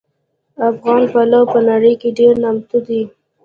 افغان 0.69 1.01
پلو 1.13 1.41
په 1.51 1.59
نړۍ 1.69 1.93
کې 2.01 2.09
ډېر 2.19 2.33
نامتو 2.43 2.77
دي 2.87 3.01